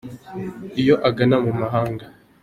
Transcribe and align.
Iyo 0.81 0.95
agana 1.09 1.35
mu 1.45 1.51
mahanga. 1.61 2.05